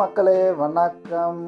[0.00, 1.38] மக்களே வணக்கம்.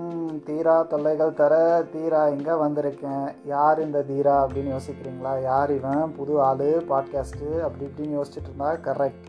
[0.46, 1.54] தீரா தொல்லைகள் தர
[1.92, 3.26] தீரா இங்கே வந்திருக்கேன்.
[3.44, 5.32] யார் இந்த தீரா அப்படின்னு யோசிக்கிறீங்களா?
[5.42, 6.12] யார் இவன்?
[6.18, 9.26] புது ஆள் பாட்காஸ்ட்டு அப்படி இப்படின்னு யோசிச்சுட்டு இருந்தா கரெக்ட்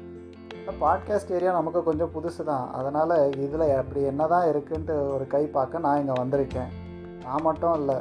[0.83, 3.15] பாட்காஸ்ட் ஏரியா நமக்கு கொஞ்சம் புதுசு தான் அதனால்
[3.45, 6.71] இதில் அப்படி என்ன தான் இருக்குன்ட்டு ஒரு கை பார்க்க நான் இங்கே வந்திருக்கேன்.
[7.25, 7.97] நான் மட்டும் இல்லை.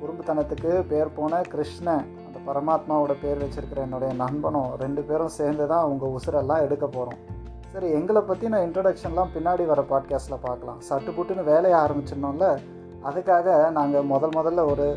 [0.00, 6.14] குறும்புத்தனத்துக்கு பேர் போன கிருஷ்ணன் அந்த பரமாத்மாவோட பேர் வச்சுருக்கிற என்னுடைய நண்பனும் ரெண்டு பேரும் சேர்ந்து தான் உங்கள்
[6.18, 7.33] உசுரெல்லாம் எடுக்க போகிறோம்
[7.74, 10.80] சரி எங்களை பற்றின இன்ட்ரடக்ஷன்லாம் பின்னாடி வர பாட்காஸ்ட்டில் பார்க்கலாம்.
[10.88, 12.58] சட்டு புட்டுன்னு வேலையை ஆரம்பிச்சிடணும்ல?
[13.04, 14.96] அதுக்காக நாங்கள் முதல் முதல்ல ஒரு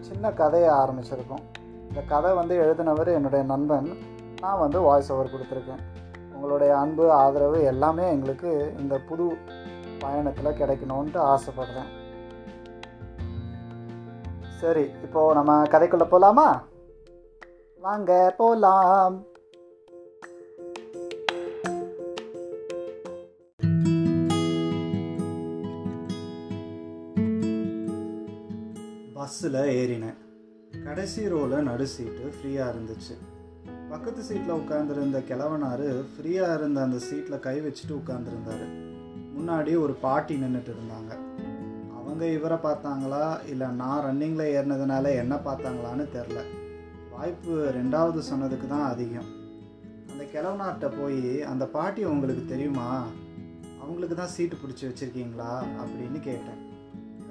[0.00, 1.42] சின்ன கதையை ஆரம்பிச்சிருக்கோம்.
[1.88, 3.98] இந்த கதை வந்து எழுதினவர் என்னுடைய நண்பன்.
[4.40, 5.82] நான் வந்து வாய்ஸ் ஓவர் கொடுத்துருக்கேன்.
[6.34, 9.36] உங்களுடைய அன்பு ஆதரவு எல்லாமே எங்களுக்கு இந்த புது
[9.98, 11.90] பயணத்தில் கிடைக்கணுன்ட்டு ஆசைப்படுறேன்.
[14.60, 16.62] சரி இப்போது நம்ம கதைக்குள்ளே போகலாமா
[17.80, 19.24] வாங்க போகலாம்
[29.34, 30.18] பஸ்ஸில் ஏறினேன்.
[30.84, 33.14] கடைசி ரோவில் நடு சீட்டு ஃப்ரீயாக இருந்துச்சு.
[33.90, 38.66] பக்கத்து சீட்டில் உட்காந்துருந்த கிழவனார் ஃப்ரீயாக இருந்த அந்த சீட்டில் கை வச்சுட்டு உட்காந்துருந்தாரு
[39.36, 41.12] முன்னாடி ஒரு பாட்டி நின்றுட்டு இருந்தாங்க.
[41.94, 43.48] அவங்க இவரை பார்த்தாங்களா?
[43.48, 46.42] இல்லை நான் ரன்னிங்கில் ஏறினதுனால என்ன பார்த்தாங்களான்னு தெரில
[47.10, 49.32] வாய்ப்பு ரெண்டாவது சொன்னதுக்கு தான் அதிகம்.
[50.10, 53.06] அந்த கிழவனார்கிட்ட போய் அந்த பாட்டி உங்களுக்கு தெரியுமா?
[53.80, 55.62] அவங்களுக்கு தான் சீட்டு பிடிச்சி வச்சுருக்கீங்களா?
[55.80, 56.62] அப்படின்னு கேட்டேன்.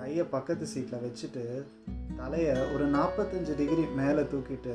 [0.04, 1.44] கையை பக்கத்து சீட்டில் வச்சுட்டு
[2.18, 4.74] தலையை ஒரு நாற்பத்தஞ்சு டிகிரி மேலே தூக்கிட்டு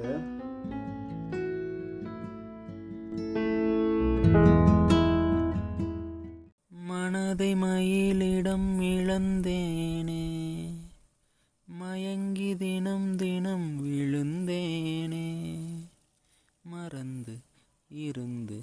[6.89, 10.25] மனதை மயிலிடம் இழந்தேனே
[11.69, 15.29] மயங்கி தினம் தினம் விழுந்தேனே
[16.65, 17.37] மறந்து
[17.91, 18.59] இருந்து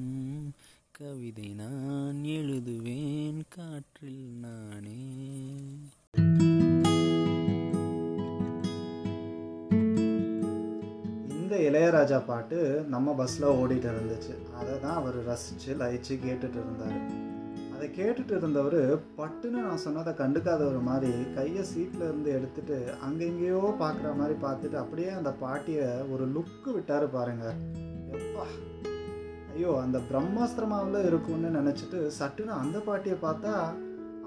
[0.91, 5.01] கவிதை நான் எழுதுவேன் காற்றில் நானே.
[11.29, 14.53] இந்த இளையராஜா பாட்டு நம்ம பஸ்ஸில் ஓடிட்டு இருந்துச்சு.
[14.55, 17.29] அதை தான் அவர் ரசித்து லயிச்சு கேட்டுட்டு இருந்தார்.
[17.81, 24.35] அதை கேட்டுட்டு இருந்தவர் பட்டுன்னு நான் சொன்னதை கண்டுக்காதவர் மாதிரி கையை சீட்டில் இருந்து எடுத்துட்டு அங்கெங்கேயோ பார்க்குற மாதிரி
[24.43, 27.55] பார்த்துட்டு அப்படியே அந்த பாட்டியை ஒரு லுக்கு விட்டார் பாருங்க.
[28.11, 28.45] எப்பா.
[29.55, 33.55] ஐயோ அந்த பிரம்மாஸ்திரமாவில் இருக்கும்னு நினச்சிட்டு சட்டுன்னு அந்த பாட்டியை பார்த்தா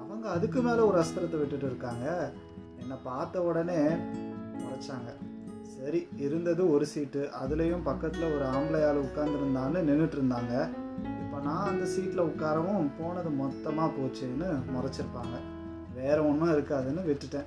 [0.01, 2.31] அவங்க அதுக்கு மேலே ஒரு அஸ்திரத்தை விட்டுட்டு இருக்காங்க.
[2.79, 3.81] என்னை பார்த்த உடனே
[4.57, 5.11] முறைச்சாங்க.
[5.63, 7.29] சரி இருந்தது ஒரு சீட்டு.
[7.45, 10.69] அதுலேயும் பக்கத்தில் ஒரு ஆம்பளையால் உட்காந்துருந்தான்னு நின்றுட்டு இருந்தாங்க.
[11.43, 15.35] நான் அந்த சீட்டில் உட்காரவும் போனது மொத்தமாக போச்சுன்னு முறைச்சிருப்பாங்க.
[15.95, 17.45] வேற ஒன்றும் இருக்காதுன்னு விட்டுட்டேன்.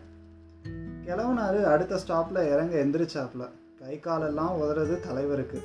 [1.05, 3.49] கிழவனாரு அடுத்த ஸ்டாப்பில் இறங்க எந்திரிச்சாப்புல.
[3.79, 5.63] கை காலெல்லாம் உதறது தலைவருக்கு.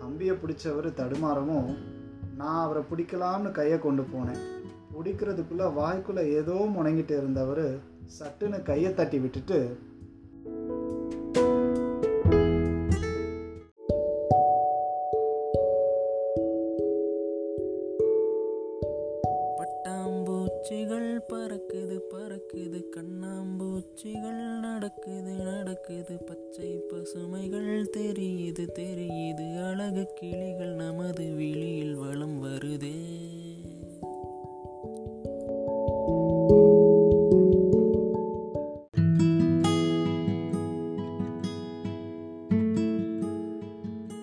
[0.00, 1.76] கம்பியை பிடிச்சவர் தடுமாறவும்
[2.36, 4.58] நான் அவரை பிடிக்கலாம்னு கையை கொண்டு போனேன்.
[4.94, 7.78] பிடிக்கிறதுக்குள்ளே வாய்க்குள்ளே ஏதோ முணங்கிட்டு இருந்தவர்
[8.18, 9.78] சட்டுன்னு கையை தட்டி விட்டுட்டு
[19.90, 22.84] பட்டாம்பூச்சிகள் பறக்குது பறக்குது.
[22.96, 26.16] கண்ணாம்பூச்சிகள் நடக்குது நடக்குது.
[26.26, 29.68] பச்சை பசுமைகள் தெரியுது தெரியுது.
[29.68, 32.98] அழகு கிளிகள் நமது விழியில் வளம் வருதே.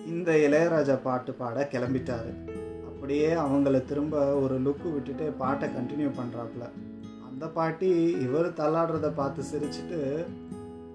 [0.06, 2.57] இந்த இளையராஜா பாட்டு பாட கிளம்பிட்டாரு.
[3.08, 6.64] அப்படியே அவங்கள திரும்ப ஒரு லுக்கு விட்டுட்டு பாட்டை கண்டினியூ பண்ணுறாப்புல
[7.28, 7.88] அந்த பாட்டி
[8.24, 10.00] இவர் தள்ளாடுறத பார்த்து சிரிச்சிட்டு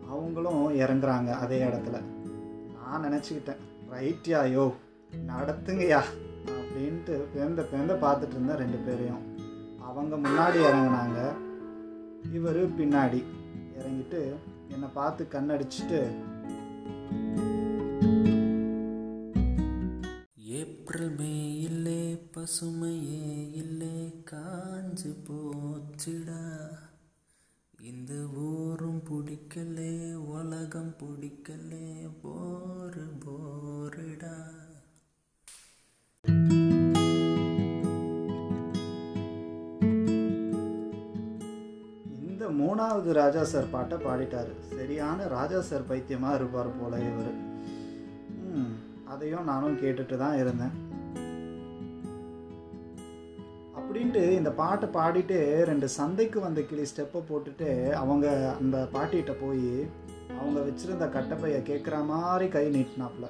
[0.10, 2.00] அவங்களும் இறங்குறாங்க அதே இடத்துல.
[2.76, 3.64] நான் நினச்சிக்கிட்டேன்
[3.94, 4.66] ரைட்யா யோ
[5.32, 6.02] நடத்துங்கய்யா
[6.58, 9.24] அப்படின்ட்டு பேந்த பேந்த பார்த்துட்டு இருந்தேன் ரெண்டு பேரையும்.
[9.88, 11.20] அவங்க முன்னாடி இறங்குனாங்க
[12.38, 13.22] இவர் பின்னாடி.
[13.80, 14.22] இறங்கிட்டு
[14.70, 16.02] என்னை பார்த்து கண்ணடிச்சிட்டு
[22.44, 23.28] பசுமையே
[23.60, 23.98] இல்லே
[24.30, 26.40] காஞ்சு போச்சுடா.
[27.90, 28.14] இந்த
[28.46, 29.94] ஊரும் பிடிக்கலே
[30.32, 31.88] உலகம் பிடிக்கலே
[32.24, 34.34] போரு போருடா.
[42.20, 44.56] இந்த மூணாவது ராஜா சார் பாட்டை பாடிட்டாரு.
[44.78, 47.36] சரியான ராஜா சார் பைத்தியமாக இருப்பார் போல இவர்.
[49.14, 50.76] அதையும் நானும் கேட்டுட்டு தான் இருந்தேன்.
[53.94, 59.88] அப்படின்ட்டு இந்த பாட்டை பாடிட்டு ரெண்டு சந்தைக்கு வந்த கிளி ஸ்டெப்பை போட்டுட்டு அவங்க அந்த பாட்டிகிட்ட போய்
[60.40, 63.28] அவங்க வச்சுருந்த கட்டப்பைய கேட்குற மாதிரி கை நீட்டினாப்புல.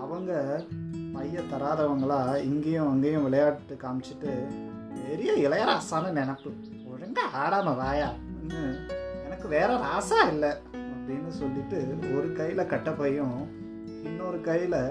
[0.00, 0.62] அவங்க
[1.14, 4.32] பைய தராதவங்களா இங்கேயும் அங்கேயும் விளையாட்டு காமிச்சிட்டு
[4.94, 6.52] பெரிய இளையராசான்னு நினப்பு.
[6.92, 8.64] ஒழுங்கா ஆடாம வாயான்னு
[9.24, 10.50] எனக்கு வேற ராசா இல்லை.
[10.74, 13.38] அப்படின்னு சொல்லிட்டு ஒரு கையில் கட்டப்பையும்
[14.04, 14.82] இன்னொரு கையில்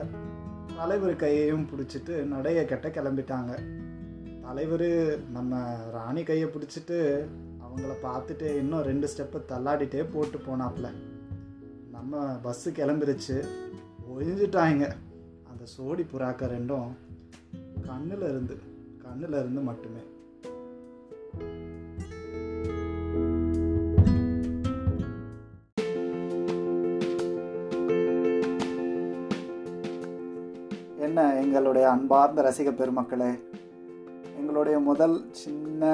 [0.77, 3.79] தலைவர் கையையும் பிடிச்சிட்டு நடைய கட்ட கிளம்பிட்டாங்க.
[4.51, 7.25] தலைவர் நம்ம ராணி கையை பிடிச்சிட்டு
[7.65, 10.87] அவங்கள பார்த்துட்டு இன்னும் ரெண்டு ஸ்டெப்பு தள்ளாடிட்டே போட்டு போனாப்புல.
[11.91, 13.37] நம்ம பஸ்ஸு கிளம்பிருச்சு.
[14.09, 14.89] ஒழிஞ்சிட்டாங்க.
[15.49, 16.87] அந்த சோடி புறாக்க ரெண்டும்
[17.87, 18.57] கண்ணில் இருந்து
[19.03, 20.03] கண்ணில் இருந்து மட்டுமே.
[30.99, 33.50] என்ன எங்களுடைய அன்பார்ந்த ரசிக பெருமக்களே
[34.41, 35.89] எங்களுடைய முதல் சின்ன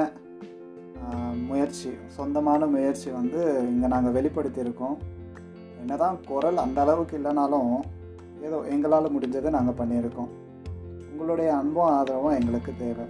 [1.48, 3.40] முயற்சி சொந்தமான முயற்சி வந்து
[3.72, 4.98] இங்கே நாங்கள் வெளிப்படுத்தியிருக்கோம்.
[5.82, 7.72] என்னதான் குரல் அந்த அளவுக்கு இல்லைனாலும்
[8.48, 10.32] ஏதோ எங்களால் முடிஞ்சதை நாங்கள் பண்ணியிருக்கோம்.
[11.12, 13.06] உங்களுடைய அன்பும் ஆதரவும் எங்களுக்கு தேவை.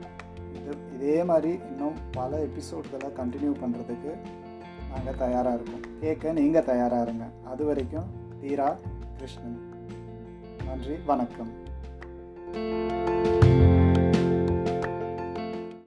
[0.57, 4.13] இது இதே மாதிரி இன்னும் பல எபிசோட்களை கண்டினியூ பண்ணுறதுக்கு
[4.92, 5.83] நாங்கள் தயாராக இருக்கோம்.
[6.04, 7.28] கேட்க நீங்கள் தயாராக இருங்க.
[7.54, 8.10] அது வரைக்கும்
[8.42, 8.69] தீரா
[9.19, 9.60] கிருஷ்ணன்.
[10.69, 11.54] நன்றி வணக்கம்.